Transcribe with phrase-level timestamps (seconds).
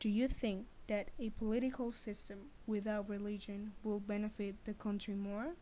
[0.00, 5.54] Do you think that a political system without religion will benefit the country more?